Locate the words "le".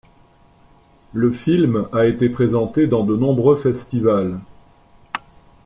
1.13-1.29